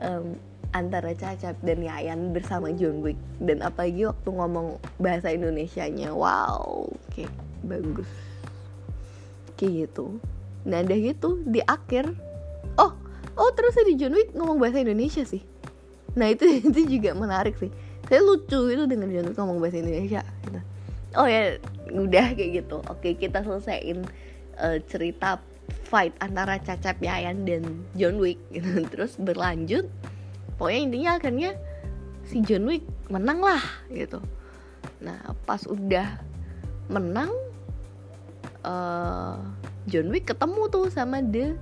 Um, 0.00 0.40
antara 0.72 1.12
Cacap 1.12 1.60
dan 1.60 1.84
Yayan 1.84 2.32
bersama 2.32 2.72
John 2.72 3.04
Wick. 3.04 3.20
Dan 3.36 3.60
apalagi 3.60 4.08
waktu 4.08 4.32
ngomong 4.32 4.80
bahasa 4.96 5.28
Indonesia-nya. 5.28 6.16
Wow 6.16 6.88
kayak 7.12 7.28
bagus. 7.60 8.08
Kayak 9.60 9.92
gitu. 9.92 10.16
Nah 10.64 10.80
ada 10.80 10.96
gitu 10.96 11.44
di 11.44 11.60
akhir. 11.68 12.16
Oh 12.80 12.96
oh 13.36 13.50
terus 13.52 13.76
di 13.84 14.00
John 14.00 14.16
Wick 14.16 14.32
ngomong 14.32 14.56
bahasa 14.56 14.80
Indonesia 14.80 15.20
sih. 15.20 15.44
Nah 16.16 16.32
itu 16.32 16.48
itu 16.72 16.80
juga 16.96 17.12
menarik 17.12 17.60
sih 17.60 17.68
saya 18.10 18.26
lucu 18.26 18.74
itu 18.74 18.84
dengan 18.90 19.06
John 19.14 19.30
Wick 19.30 19.38
ngomong 19.38 19.62
bahasa 19.62 19.78
Indonesia. 19.78 20.26
Gitu. 20.42 20.60
oh 21.14 21.26
ya 21.30 21.62
udah 21.94 22.26
kayak 22.34 22.50
gitu. 22.66 22.82
Oke 22.90 23.14
kita 23.14 23.46
selesaiin 23.46 24.02
uh, 24.58 24.82
cerita 24.90 25.38
fight 25.86 26.10
antara 26.18 26.58
Cacap 26.58 26.98
Yayan 26.98 27.46
dan 27.46 27.86
John 27.94 28.18
Wick. 28.18 28.42
Gitu. 28.54 28.82
Terus 28.90 29.14
berlanjut 29.14 29.86
pokoknya 30.58 30.80
intinya 30.84 31.10
akhirnya 31.16 31.50
si 32.26 32.42
John 32.44 32.66
Wick 32.68 32.82
menang 33.08 33.40
lah 33.40 33.62
gitu. 33.88 34.20
Nah 35.00 35.32
pas 35.48 35.64
udah 35.64 36.20
menang 36.90 37.32
uh, 38.66 39.40
John 39.88 40.12
Wick 40.12 40.28
ketemu 40.28 40.68
tuh 40.68 40.92
sama 40.92 41.24
the 41.24 41.56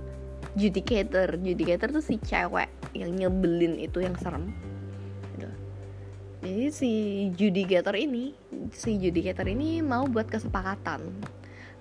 judicator. 0.59 1.37
Judicator 1.39 1.93
tuh 1.93 2.03
si 2.03 2.19
cewek 2.19 2.67
yang 2.91 3.15
nyebelin 3.15 3.79
itu 3.79 4.03
yang 4.03 4.17
serem. 4.19 4.51
Jadi 6.39 6.65
si 6.71 6.91
judicator 7.35 7.95
ini 7.99 8.31
si 8.71 8.95
judicator 8.95 9.47
ini 9.47 9.83
mau 9.83 10.07
buat 10.07 10.31
kesepakatan 10.31 11.03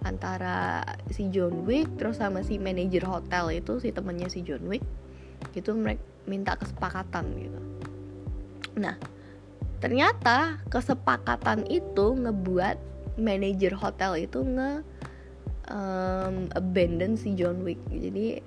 antara 0.03 0.83
si 1.11 1.31
John 1.31 1.67
Wick 1.67 1.91
terus 1.99 2.19
sama 2.23 2.43
si 2.47 2.59
manajer 2.59 3.03
hotel 3.07 3.62
itu 3.62 3.79
si 3.83 3.91
temennya 3.91 4.31
si 4.31 4.43
John 4.47 4.67
Wick 4.67 4.83
gitu 5.55 5.75
mereka 5.75 6.03
minta 6.29 6.55
kesepakatan 6.55 7.25
gitu. 7.41 7.61
Nah 8.79 8.95
ternyata 9.79 10.59
kesepakatan 10.69 11.67
itu 11.71 12.15
ngebuat 12.19 12.77
manajer 13.19 13.75
hotel 13.75 14.29
itu 14.29 14.43
nge 14.45 14.85
um, 15.71 16.50
abandon 16.55 17.15
si 17.17 17.35
John 17.35 17.62
Wick. 17.62 17.81
Jadi 17.91 18.38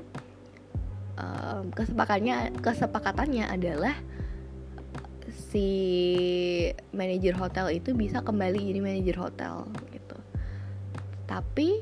um, 1.20 1.74
kesepakatannya 1.74 2.62
kesepakatannya 2.62 3.46
adalah 3.50 3.96
si 5.32 5.70
manajer 6.92 7.34
hotel 7.36 7.72
itu 7.72 7.96
bisa 7.96 8.20
kembali 8.22 8.60
jadi 8.72 8.80
manajer 8.84 9.18
hotel 9.18 9.66
gitu 9.96 10.18
tapi 11.26 11.82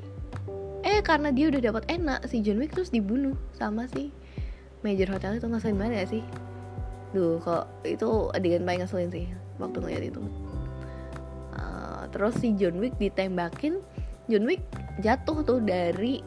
eh 0.85 1.01
karena 1.03 1.33
dia 1.33 1.51
udah 1.51 1.61
dapat 1.61 1.83
enak 1.91 2.23
si 2.29 2.39
John 2.39 2.61
Wick 2.61 2.71
terus 2.71 2.93
dibunuh 2.93 3.35
sama 3.57 3.89
si 3.91 4.13
Major 4.79 5.11
Hotel 5.11 5.39
itu 5.39 5.47
ngeselin 5.47 5.75
banget 5.75 5.93
gak 5.99 6.09
sih? 6.15 6.23
Duh, 7.11 7.41
kok 7.43 7.67
itu 7.83 8.31
adegan 8.31 8.63
paling 8.63 8.85
ngeselin 8.85 9.11
sih 9.11 9.27
waktu 9.59 9.77
ngeliat 9.81 10.03
itu. 10.13 10.21
Uh, 11.51 12.07
terus 12.15 12.37
si 12.39 12.55
John 12.55 12.79
Wick 12.79 12.95
ditembakin, 12.95 13.83
John 14.31 14.45
Wick 14.47 14.63
jatuh 15.03 15.43
tuh 15.43 15.59
dari 15.59 16.23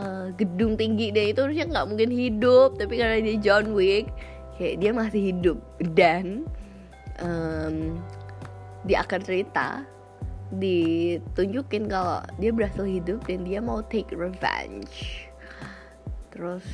uh, 0.00 0.32
gedung 0.38 0.80
tinggi 0.80 1.12
dan 1.12 1.28
itu 1.28 1.40
harusnya 1.44 1.66
nggak 1.68 1.86
mungkin 1.92 2.08
hidup, 2.08 2.80
tapi 2.80 2.94
karena 2.96 3.20
dia 3.20 3.36
John 3.42 3.76
Wick, 3.76 4.08
kayak 4.58 4.82
dia 4.82 4.90
masih 4.90 5.32
hidup. 5.32 5.58
Dan 5.94 6.44
um, 7.22 7.96
di 8.84 8.98
akhir 8.98 9.24
cerita 9.24 9.86
ditunjukin 10.48 11.92
kalau 11.92 12.24
dia 12.40 12.50
berhasil 12.52 12.84
hidup 12.84 13.20
dan 13.24 13.44
dia 13.44 13.62
mau 13.62 13.84
take 13.86 14.10
revenge. 14.12 15.28
Terus 16.32 16.64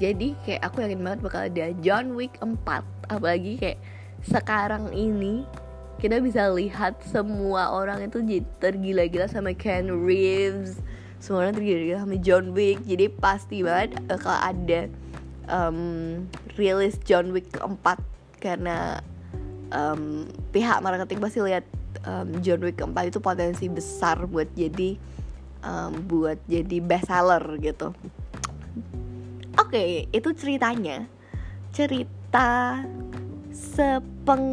jadi 0.00 0.32
kayak 0.48 0.62
aku 0.64 0.80
yakin 0.80 1.00
banget 1.04 1.20
bakal 1.20 1.42
ada 1.44 1.66
John 1.84 2.16
Wick 2.16 2.40
4 2.40 2.56
apalagi 3.12 3.60
kayak 3.60 3.78
sekarang 4.24 4.88
ini 4.96 5.44
kita 6.00 6.16
bisa 6.24 6.48
lihat 6.48 6.96
semua 7.04 7.68
orang 7.68 8.08
itu 8.08 8.24
tergila-gila 8.56 9.28
sama 9.28 9.52
Ken 9.52 9.92
Reeves. 9.92 10.80
Semua 11.20 11.44
orang 11.44 11.60
tergila-gila 11.60 12.08
sama 12.08 12.16
John 12.16 12.56
Wick. 12.56 12.80
Jadi 12.88 13.12
pasti 13.12 13.60
banget 13.60 14.00
kalau 14.08 14.40
ada 14.40 14.88
um, 15.50 15.78
rilis 16.54 16.96
John 17.02 17.34
Wick 17.34 17.50
keempat 17.52 17.98
karena 18.38 19.02
um, 19.74 20.30
pihak 20.54 20.80
marketing 20.80 21.20
pasti 21.20 21.42
lihat 21.42 21.66
um, 22.06 22.38
John 22.40 22.62
Wick 22.62 22.78
keempat 22.78 23.12
itu 23.12 23.18
potensi 23.18 23.66
besar 23.68 24.24
buat 24.30 24.48
jadi 24.54 24.96
um, 25.66 26.06
buat 26.06 26.38
jadi 26.46 26.78
best 26.80 27.10
seller 27.10 27.44
gitu 27.60 27.92
Oke, 29.58 29.76
okay, 29.76 29.90
itu 30.14 30.30
ceritanya. 30.32 31.04
Cerita 31.74 32.80
sepeng 33.50 34.46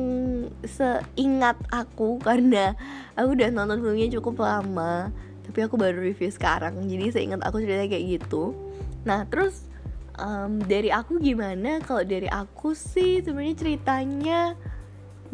seingat 0.66 1.58
aku 1.70 2.18
karena 2.28 2.74
aku 3.14 3.38
udah 3.38 3.50
nonton 3.54 3.82
filmnya 3.82 4.10
cukup 4.18 4.42
lama 4.42 5.14
tapi 5.48 5.64
aku 5.64 5.80
baru 5.80 6.02
review 6.02 6.28
sekarang 6.34 6.82
jadi 6.90 7.14
seingat 7.14 7.40
aku 7.46 7.62
cerita 7.62 7.86
kayak 7.88 8.20
gitu 8.20 8.58
nah 9.06 9.24
terus 9.30 9.70
um, 10.18 10.62
dari 10.66 10.90
aku 10.90 11.22
gimana? 11.22 11.82
Kalau 11.82 12.04
dari 12.04 12.28
aku 12.28 12.74
sih 12.74 13.22
sebenarnya 13.22 13.56
ceritanya 13.58 14.42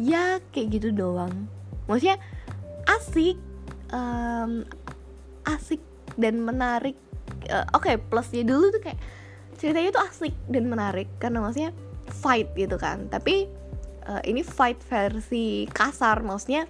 ya 0.00 0.40
kayak 0.52 0.80
gitu 0.80 0.88
doang. 0.94 1.48
Maksudnya 1.88 2.20
asik 2.88 3.36
um, 3.92 4.64
asik 5.48 5.80
dan 6.16 6.40
menarik. 6.44 6.96
Uh, 7.48 7.64
oke 7.76 7.88
okay, 7.88 7.96
plusnya 8.00 8.44
dulu 8.44 8.72
tuh 8.72 8.80
kayak 8.84 9.00
ceritanya 9.60 9.90
tuh 9.92 10.02
asik 10.04 10.34
dan 10.48 10.68
menarik 10.68 11.08
karena 11.20 11.44
maksudnya 11.44 11.72
fight 12.08 12.52
gitu 12.56 12.76
kan. 12.76 13.08
Tapi 13.08 13.48
uh, 14.08 14.22
ini 14.24 14.44
fight 14.44 14.80
versi 14.84 15.68
kasar 15.68 16.20
maksudnya 16.24 16.68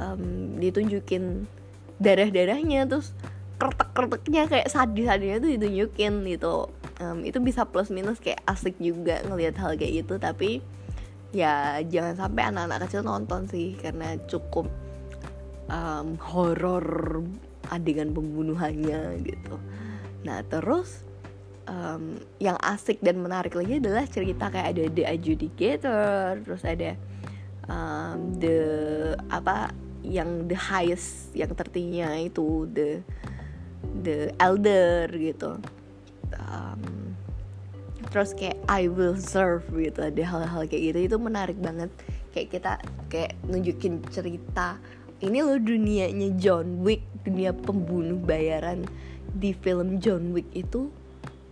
um, 0.00 0.56
ditunjukin 0.56 1.44
darah-darahnya 2.00 2.88
terus 2.88 3.12
kertek-kerteknya 3.60 4.48
kayak 4.48 4.72
sadis-sadisnya 4.72 5.36
tuh 5.44 5.50
ditunjukin 5.52 6.24
gitu 6.24 6.72
um, 7.00 7.24
itu 7.24 7.40
bisa 7.40 7.64
plus 7.66 7.88
minus 7.88 8.20
kayak 8.20 8.44
asik 8.46 8.76
juga 8.78 9.24
ngelihat 9.26 9.56
hal 9.58 9.74
kayak 9.74 10.04
gitu 10.04 10.20
tapi 10.20 10.60
ya 11.34 11.80
jangan 11.86 12.14
sampai 12.28 12.42
anak-anak 12.52 12.78
kecil 12.86 13.02
nonton 13.02 13.48
sih 13.48 13.74
karena 13.80 14.18
cukup 14.28 14.68
um, 15.70 16.14
horor 16.20 17.22
adegan 17.70 18.10
pembunuhannya 18.10 19.22
gitu. 19.22 19.54
Nah 20.26 20.42
terus 20.42 21.06
um, 21.70 22.18
yang 22.42 22.58
asik 22.58 22.98
dan 22.98 23.22
menarik 23.22 23.54
lagi 23.54 23.78
adalah 23.78 24.04
cerita 24.10 24.50
kayak 24.50 24.74
ada 24.74 24.84
the 24.90 25.04
adjudicator 25.06 26.42
terus 26.42 26.62
ada 26.66 26.98
um, 27.70 28.34
the 28.42 28.58
apa 29.30 29.70
yang 30.02 30.50
the 30.50 30.58
highest 30.58 31.30
yang 31.36 31.52
tertingginya 31.54 32.18
itu 32.18 32.66
the 32.74 33.04
the 34.02 34.34
elder 34.42 35.06
gitu 35.14 35.60
um, 36.38 36.82
terus 38.10 38.34
kayak 38.34 38.58
I 38.70 38.86
will 38.86 39.18
serve 39.18 39.66
gitu. 39.74 40.04
Ada 40.04 40.22
hal-hal 40.22 40.62
kayak 40.70 40.82
gitu 40.94 40.98
itu 41.10 41.16
menarik 41.16 41.58
banget. 41.58 41.90
Kayak 42.30 42.48
kita 42.54 42.72
kayak 43.10 43.32
nunjukin 43.46 44.04
cerita 44.14 44.78
ini 45.20 45.44
loh 45.44 45.60
dunianya 45.60 46.32
John 46.40 46.80
Wick 46.80 47.04
dunia 47.26 47.52
pembunuh 47.52 48.16
bayaran 48.16 48.88
di 49.36 49.52
film 49.52 50.00
John 50.00 50.32
Wick 50.32 50.48
itu 50.56 50.88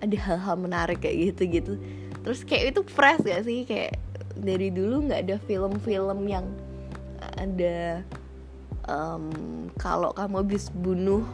ada 0.00 0.14
hal-hal 0.16 0.56
menarik 0.56 1.04
kayak 1.04 1.34
gitu 1.34 1.42
gitu 1.50 1.72
terus 2.22 2.42
kayak 2.44 2.74
itu 2.76 2.80
fresh 2.86 3.20
gak 3.24 3.44
sih? 3.44 3.64
Kayak 3.64 3.96
dari 4.38 4.70
dulu 4.70 5.08
nggak 5.08 5.20
ada 5.28 5.36
film-film 5.48 6.28
yang 6.30 6.46
ada 7.38 8.02
um, 8.86 9.30
kalau 9.78 10.14
kamu 10.14 10.46
habis 10.46 10.70
bunuh 10.70 11.24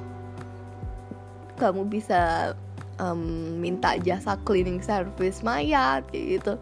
kamu 1.61 1.87
bisa 1.87 2.53
um, 2.99 3.21
minta 3.59 3.97
jasa 4.01 4.39
cleaning 4.43 4.83
service 4.83 5.41
mayat 5.41 6.05
kayak 6.11 6.41
gitu. 6.41 6.55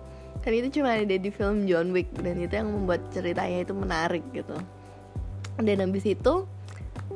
Kan 0.42 0.52
itu 0.58 0.68
cuma 0.80 0.98
ada 0.98 1.16
di 1.16 1.30
film 1.30 1.64
John 1.70 1.94
Wick 1.94 2.10
dan 2.18 2.40
itu 2.42 2.54
yang 2.54 2.70
membuat 2.70 3.02
ceritanya 3.14 3.62
itu 3.62 3.74
menarik 3.76 4.24
gitu. 4.34 4.56
Dan 5.60 5.84
habis 5.84 6.02
itu 6.02 6.48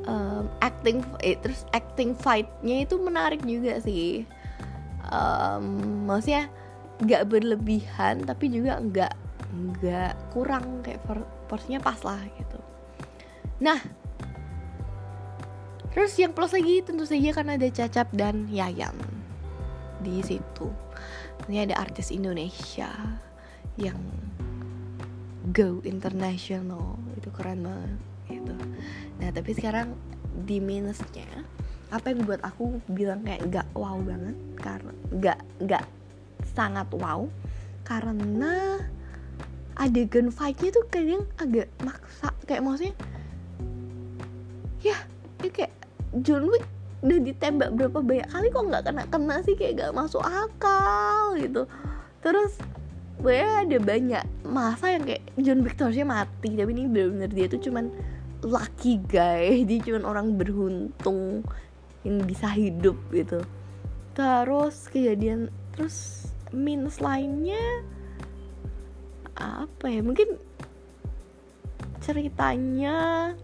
um, 0.06 0.44
acting 0.62 1.02
eh, 1.24 1.34
terus 1.42 1.66
acting 1.74 2.14
fightnya 2.14 2.86
itu 2.86 2.94
menarik 3.00 3.42
juga 3.42 3.82
sih. 3.82 4.24
Um, 5.06 6.06
maksudnya 6.10 6.50
nggak 7.02 7.28
berlebihan 7.28 8.24
tapi 8.24 8.48
juga 8.50 8.80
nggak 8.80 9.12
nggak 9.56 10.12
kurang 10.32 10.82
kayak 10.82 11.02
porsinya 11.46 11.80
pas 11.82 11.98
lah 12.02 12.20
gitu. 12.36 12.58
Nah, 13.62 13.80
terus 15.96 16.12
yang 16.20 16.36
plus 16.36 16.52
lagi 16.52 16.84
tentu 16.84 17.08
saja 17.08 17.32
karena 17.32 17.56
ada 17.56 17.68
Cacap 17.72 18.12
dan 18.12 18.44
Yayan 18.52 18.92
di 20.04 20.20
situ. 20.20 20.68
Ini 21.48 21.64
ada 21.72 21.80
artis 21.80 22.12
Indonesia 22.12 22.92
yang 23.80 23.96
go 25.56 25.80
international 25.88 27.00
itu 27.16 27.32
keren 27.32 27.64
banget 27.64 27.96
gitu. 28.28 28.54
Nah 29.24 29.28
tapi 29.32 29.56
sekarang 29.56 29.96
di 30.44 30.60
minusnya 30.60 31.24
apa 31.88 32.12
yang 32.12 32.26
buat 32.26 32.42
aku 32.42 32.82
bilang 32.90 33.22
kayak 33.22 33.46
gak 33.48 33.68
wow 33.72 33.96
banget 34.02 34.36
karena 34.58 34.92
gak 35.22 35.40
gak 35.64 35.84
sangat 36.52 36.88
wow 36.92 37.30
karena 37.86 38.82
adegan 39.78 40.34
fightnya 40.34 40.74
tuh 40.74 40.84
kadang 40.90 41.22
agak 41.38 41.70
maksa 41.86 42.34
kayak 42.44 42.66
maksudnya 42.66 42.96
ya 44.82 44.98
ya 45.44 45.50
kayak 45.54 45.75
John 46.22 46.48
Wick 46.48 46.64
udah 47.04 47.20
ditembak 47.20 47.70
berapa 47.76 47.98
banyak 48.00 48.28
kali 48.32 48.48
kok 48.48 48.64
nggak 48.72 48.84
kena 48.88 49.04
kena 49.12 49.36
sih 49.44 49.54
kayak 49.54 49.84
gak 49.84 49.92
masuk 49.92 50.24
akal 50.24 51.36
gitu. 51.36 51.68
Terus 52.24 52.56
gue 53.16 53.40
ada 53.40 53.76
banyak 53.80 54.24
masa 54.44 54.92
yang 54.96 55.04
kayak 55.04 55.24
John 55.40 55.60
Wick 55.64 55.76
harusnya 55.76 56.08
mati 56.08 56.56
tapi 56.56 56.70
ini 56.72 56.88
benar-benar 56.88 57.30
dia 57.32 57.46
tuh 57.48 57.60
cuman 57.60 57.92
lucky 58.44 59.00
guy. 59.04 59.60
Dia 59.68 59.78
cuman 59.82 60.04
orang 60.04 60.26
beruntung 60.36 61.44
yang 62.04 62.22
bisa 62.24 62.48
hidup 62.52 62.96
gitu. 63.12 63.42
Terus 64.16 64.88
kejadian 64.88 65.52
terus 65.76 66.28
minus 66.54 67.02
lainnya 67.04 67.84
apa 69.36 69.92
ya? 69.92 70.00
Mungkin 70.00 70.40
ceritanya 72.00 73.34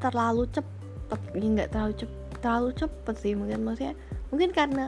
terlalu 0.00 0.48
cepet. 0.50 1.20
Nggak 1.34 1.70
terlalu 1.74 1.94
cepet 1.98 2.18
terlalu 2.38 2.70
cepet 2.78 3.16
sih 3.18 3.34
mungkin 3.34 3.66
maksudnya 3.66 3.94
mungkin 4.30 4.50
karena 4.54 4.84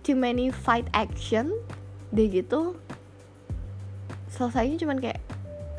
too 0.00 0.16
many 0.16 0.48
fight 0.48 0.88
action 0.96 1.52
deh 2.12 2.28
gitu. 2.28 2.76
Selesainya 4.32 4.80
cuman 4.80 4.98
kayak 5.00 5.20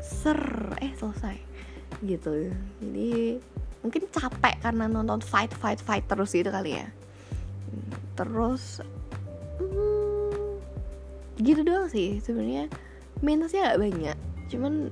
ser 0.02 0.38
eh 0.78 0.94
selesai 0.94 1.36
gitu. 2.06 2.54
Jadi 2.78 3.42
mungkin 3.82 4.02
capek 4.10 4.54
karena 4.62 4.86
nonton 4.86 5.22
fight 5.22 5.50
fight 5.54 5.82
fight 5.82 6.06
terus 6.06 6.30
gitu 6.34 6.50
kali 6.50 6.78
ya. 6.78 6.86
Terus 8.14 8.82
hmm, 9.58 10.58
gitu 11.42 11.60
doang 11.66 11.90
sih 11.90 12.22
sebenarnya. 12.22 12.70
Minusnya 13.18 13.74
gak 13.74 13.82
banyak 13.82 14.18
cuman 14.48 14.88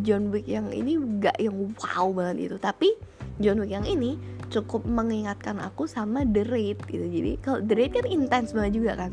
John 0.00 0.32
Wick 0.32 0.48
yang 0.48 0.72
ini 0.72 0.96
gak 1.20 1.36
yang 1.36 1.74
wow 1.76 2.08
banget 2.12 2.48
itu 2.48 2.56
tapi 2.56 2.96
John 3.38 3.60
Wick 3.60 3.72
yang 3.72 3.84
ini 3.84 4.16
cukup 4.48 4.86
mengingatkan 4.86 5.58
aku 5.58 5.90
sama 5.90 6.22
The 6.24 6.46
Raid 6.46 6.86
gitu. 6.86 7.06
Jadi 7.06 7.32
kalau 7.42 7.58
The 7.60 7.74
Raid 7.74 7.92
kan 7.98 8.06
intens 8.08 8.54
banget 8.54 8.78
juga 8.78 8.92
kan. 8.96 9.12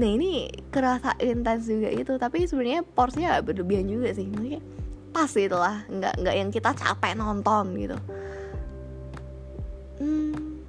Nah 0.00 0.08
ini 0.08 0.48
kerasa 0.72 1.14
intens 1.20 1.68
juga 1.68 1.92
itu 1.92 2.16
tapi 2.16 2.48
sebenarnya 2.48 2.82
porsinya 2.82 3.38
gak 3.38 3.52
berlebihan 3.52 3.86
juga 3.86 4.10
sih. 4.16 4.26
Maksudnya 4.26 4.62
pas 5.10 5.30
gitu 5.30 5.56
lah. 5.58 5.84
Nggak 5.86 6.14
nggak 6.24 6.36
yang 6.36 6.50
kita 6.50 6.70
capek 6.74 7.12
nonton 7.14 7.64
gitu. 7.76 7.98
Hmm, 10.00 10.64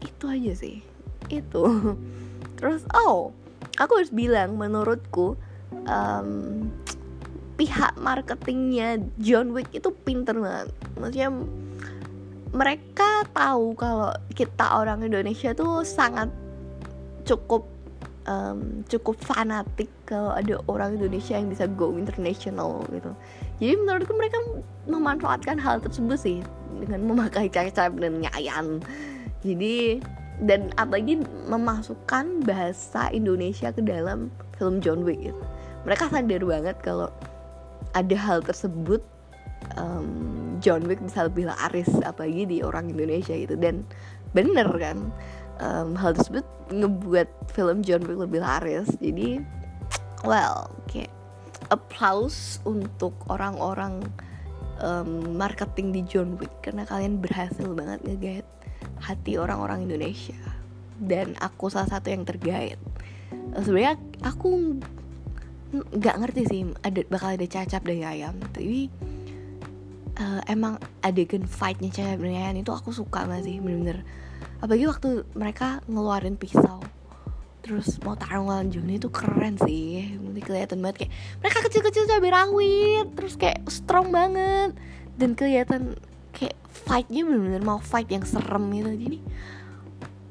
itu 0.00 0.24
aja 0.24 0.52
sih. 0.56 0.76
Itu. 1.28 1.62
Terus 2.58 2.82
oh 2.96 3.30
aku 3.78 3.92
harus 4.02 4.10
bilang 4.10 4.58
menurutku 4.58 5.38
um, 5.86 6.30
pihak 7.58 7.98
marketingnya 7.98 9.02
John 9.18 9.50
Wick 9.52 9.68
itu 9.74 9.90
pinter 10.06 10.38
banget. 10.38 10.70
Maksudnya 10.96 11.28
mereka 12.52 13.26
tahu 13.32 13.76
kalau 13.76 14.12
kita 14.32 14.64
orang 14.80 15.04
Indonesia 15.04 15.52
tuh 15.52 15.84
sangat 15.84 16.32
cukup 17.28 17.68
um, 18.28 18.84
cukup 18.86 19.16
fanatik 19.20 19.88
kalau 20.04 20.32
ada 20.32 20.60
orang 20.68 21.00
Indonesia 21.00 21.36
yang 21.36 21.48
bisa 21.48 21.64
go 21.68 21.96
international 21.96 22.84
gitu. 22.92 23.10
Jadi 23.58 23.74
menurutku 23.80 24.14
mereka 24.14 24.38
memanfaatkan 24.86 25.56
hal 25.58 25.80
tersebut 25.80 26.18
sih 26.20 26.38
dengan 26.78 27.04
memakai 27.08 27.48
cacap 27.48 27.96
dan 27.98 28.22
nyayan. 28.22 28.80
Jadi 29.42 30.04
dan 30.38 30.70
apalagi 30.78 31.18
memasukkan 31.50 32.46
bahasa 32.46 33.10
Indonesia 33.10 33.74
ke 33.74 33.82
dalam 33.82 34.30
film 34.54 34.78
John 34.78 35.02
Wick 35.02 35.18
gitu. 35.18 35.42
Mereka 35.82 36.12
sadar 36.14 36.42
banget 36.46 36.76
kalau 36.84 37.10
ada 37.96 38.16
hal 38.16 38.44
tersebut 38.44 39.02
um, 39.74 40.37
John 40.58 40.86
Wick 40.86 41.00
bisa 41.02 41.26
lebih 41.26 41.48
laris 41.48 41.88
apalagi 42.02 42.44
di 42.46 42.58
orang 42.62 42.90
Indonesia 42.92 43.34
gitu. 43.34 43.54
Dan 43.54 43.86
bener 44.36 44.68
kan 44.76 45.08
um, 45.62 45.96
hal 45.96 46.14
tersebut 46.14 46.44
ngebuat 46.68 47.28
film 47.54 47.80
John 47.82 48.04
Wick 48.04 48.18
lebih 48.18 48.40
laris. 48.42 48.90
Jadi 48.98 49.40
well 50.26 50.68
kayak 50.90 51.12
applause 51.68 52.58
untuk 52.64 53.12
orang-orang 53.28 54.04
um, 54.82 55.36
marketing 55.36 55.94
di 55.94 56.02
John 56.06 56.36
Wick. 56.36 56.52
Karena 56.60 56.84
kalian 56.84 57.22
berhasil 57.22 57.68
banget 57.72 58.02
ngegait 58.04 58.46
hati 59.02 59.38
orang-orang 59.38 59.86
Indonesia. 59.86 60.38
Dan 60.98 61.38
aku 61.38 61.70
salah 61.70 61.86
satu 61.86 62.10
yang 62.10 62.26
tergait. 62.26 62.78
Sebenarnya 63.54 63.96
aku 64.26 64.78
nggak 65.68 66.16
ngerti 66.24 66.42
sih 66.48 66.60
ada 66.80 67.04
bakal 67.12 67.36
ada 67.36 67.46
cacap 67.46 67.82
dari 67.84 68.02
ayam. 68.02 68.34
Tapi 68.50 68.90
uh, 70.18 70.40
emang 70.50 70.76
adegan 71.00 71.46
fightnya 71.46 71.88
cewek 71.94 72.18
Brian 72.20 72.58
itu 72.58 72.74
aku 72.74 72.90
suka 72.90 73.24
banget 73.24 73.54
sih 73.54 73.56
bener-bener. 73.62 74.02
Apalagi 74.58 74.84
waktu 74.90 75.08
mereka 75.34 75.80
ngeluarin 75.86 76.34
pisau. 76.34 76.82
Terus 77.62 78.00
mau 78.00 78.16
tarung 78.16 78.48
lawan 78.48 78.70
Johnny 78.70 78.98
itu 78.98 79.10
keren 79.10 79.58
sih. 79.62 80.18
Nanti 80.18 80.40
kelihatan 80.42 80.82
banget 80.82 81.06
kayak 81.06 81.12
mereka 81.42 81.58
kecil-kecil 81.68 82.04
cabai 82.06 82.30
rawit 82.32 83.06
terus 83.14 83.34
kayak 83.38 83.62
strong 83.70 84.10
banget. 84.10 84.74
Dan 85.18 85.34
kelihatan 85.34 85.98
kayak 86.34 86.58
fightnya 86.70 87.26
bener-bener 87.26 87.62
mau 87.62 87.78
fight 87.82 88.10
yang 88.10 88.26
serem 88.26 88.70
gitu. 88.74 88.92
Jadi 88.94 89.18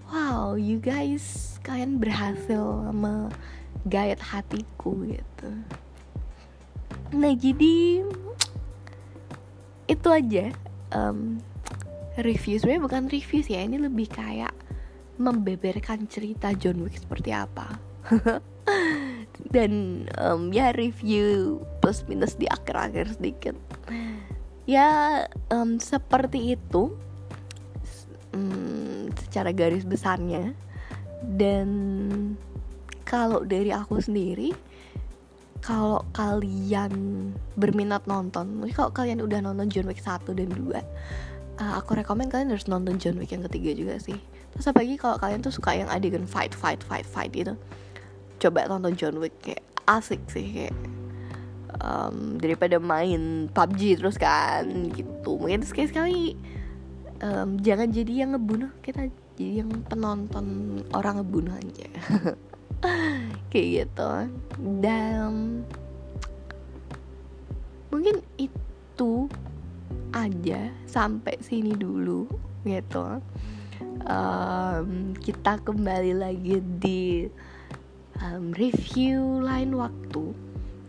wow 0.08 0.56
you 0.56 0.80
guys 0.80 1.60
kalian 1.64 2.00
berhasil 2.00 2.64
menggayat 2.96 4.20
hatiku 4.24 4.96
gitu. 5.08 5.50
Nah 7.12 7.32
jadi 7.36 8.04
itu 9.88 10.08
aja. 10.12 10.52
Um, 10.94 11.40
review. 12.20 12.60
Sebenarnya 12.60 12.84
bukan 12.84 13.04
review 13.12 13.42
sih 13.44 13.56
ya. 13.58 13.64
Ini 13.64 13.78
lebih 13.82 14.08
kayak 14.12 14.54
membeberkan 15.18 16.06
cerita 16.06 16.54
John 16.54 16.84
Wick 16.86 17.00
seperti 17.00 17.34
apa. 17.34 17.80
Dan 19.54 20.06
um, 20.20 20.52
ya 20.52 20.76
review 20.76 21.62
plus 21.80 22.04
minus 22.06 22.36
di 22.36 22.46
akhir-akhir 22.50 23.18
sedikit. 23.18 23.56
Ya 24.68 25.24
um, 25.50 25.80
seperti 25.80 26.60
itu. 26.60 26.94
Um, 28.36 29.10
secara 29.24 29.56
garis 29.56 29.88
besarnya. 29.88 30.52
Dan 31.24 31.70
kalau 33.08 33.48
dari 33.48 33.72
aku 33.72 34.04
sendiri 34.04 34.52
kalau 35.68 36.00
kalian 36.16 36.94
berminat 37.60 38.08
nonton 38.08 38.64
mungkin 38.64 38.72
kalau 38.72 38.92
kalian 38.96 39.20
udah 39.20 39.44
nonton 39.44 39.68
John 39.68 39.92
Wick 39.92 40.00
1 40.00 40.24
dan 40.32 40.48
2 40.48 40.80
uh, 41.60 41.74
aku 41.78 41.98
rekomend 41.98 42.30
kalian 42.32 42.54
harus 42.54 42.70
nonton 42.70 43.02
John 43.02 43.18
Wick 43.18 43.34
yang 43.34 43.44
ketiga 43.50 43.74
juga 43.74 43.96
sih. 44.00 44.18
Terus 44.54 44.66
apalagi 44.70 44.96
kalau 44.98 45.18
kalian 45.20 45.42
tuh 45.44 45.54
suka 45.54 45.76
yang 45.76 45.90
adegan 45.90 46.26
fight 46.26 46.54
fight 46.54 46.82
fight 46.82 47.06
fight 47.06 47.34
gitu. 47.34 47.58
Coba 48.38 48.70
tonton 48.70 48.94
John 48.96 49.18
Wick 49.18 49.36
kayak 49.42 49.66
asik 49.90 50.22
sih 50.30 50.48
kayak 50.54 50.76
um, 51.82 52.38
daripada 52.38 52.78
main 52.78 53.50
PUBG 53.52 54.02
terus 54.02 54.18
kan 54.22 54.66
gitu. 54.94 55.38
Mungkin 55.42 55.66
sekali 55.66 55.88
sekali 55.90 56.22
um, 57.26 57.58
jangan 57.62 57.90
jadi 57.90 58.26
yang 58.26 58.38
ngebunuh 58.38 58.72
kita 58.86 59.10
jadi 59.38 59.66
yang 59.66 59.70
penonton 59.86 60.80
orang 60.94 61.22
ngebunuh 61.22 61.54
aja. 61.54 61.90
Kayak 63.50 63.68
gitu. 63.90 64.10
Dan 64.86 65.17
sampai 70.98 71.38
sini 71.46 71.78
dulu 71.78 72.26
gitu. 72.66 73.22
Um, 74.10 75.14
kita 75.22 75.62
kembali 75.62 76.18
lagi 76.18 76.58
di 76.82 77.30
um, 78.26 78.50
review 78.58 79.46
lain 79.46 79.78
waktu. 79.78 80.34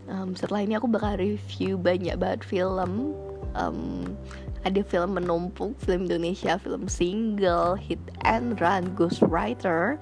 Um, 0.09 0.33
setelah 0.33 0.65
ini 0.65 0.73
aku 0.81 0.89
bakal 0.89 1.21
review 1.21 1.77
banyak 1.77 2.17
banget 2.17 2.41
film. 2.41 3.13
Um, 3.53 4.17
ada 4.65 4.81
film 4.81 5.15
menumpuk 5.15 5.77
film 5.79 6.09
Indonesia 6.09 6.59
film 6.59 6.91
single 6.91 7.79
hit 7.79 8.01
and 8.27 8.59
run 8.59 8.91
Ghost 8.97 9.23
Writer 9.23 9.95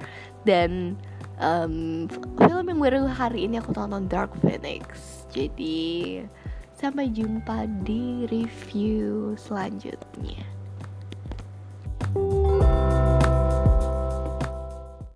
dan 0.47 0.97
um, 1.37 2.07
film 2.41 2.65
yang 2.71 2.79
baru 2.79 3.05
hari 3.05 3.45
ini 3.45 3.59
aku 3.59 3.75
tonton 3.75 4.07
Dark 4.07 4.33
Phoenix. 4.39 4.87
Jadi 5.35 6.23
sampai 6.77 7.09
jumpa 7.09 7.65
di 7.81 8.29
review 8.29 9.33
selanjutnya. 9.33 10.45
thank 12.13 12.45
you 12.45 12.56